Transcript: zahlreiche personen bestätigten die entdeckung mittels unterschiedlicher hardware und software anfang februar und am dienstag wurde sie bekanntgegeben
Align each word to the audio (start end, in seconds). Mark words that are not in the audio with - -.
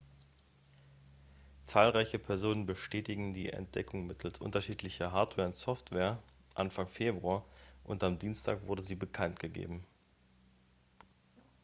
zahlreiche 1.63 2.17
personen 2.17 2.65
bestätigten 2.65 3.33
die 3.35 3.49
entdeckung 3.49 4.07
mittels 4.07 4.39
unterschiedlicher 4.39 5.11
hardware 5.11 5.45
und 5.45 5.55
software 5.55 6.17
anfang 6.55 6.87
februar 6.87 7.45
und 7.83 8.03
am 8.03 8.17
dienstag 8.17 8.65
wurde 8.65 8.83
sie 8.83 8.95
bekanntgegeben 8.95 9.85